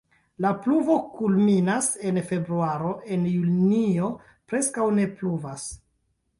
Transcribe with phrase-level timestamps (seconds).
[0.43, 4.11] La pluvo kulminas en februaro, en junio
[4.55, 5.71] preskaŭ ne pluvas.